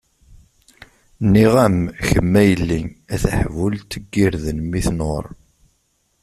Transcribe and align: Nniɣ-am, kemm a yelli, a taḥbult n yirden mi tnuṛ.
Nniɣ-am, 1.25 1.77
kemm 2.09 2.33
a 2.41 2.43
yelli, 2.49 2.81
a 3.13 3.15
taḥbult 3.23 3.91
n 4.03 4.03
yirden 4.13 4.59
mi 4.69 4.79
tnuṛ. 4.85 5.25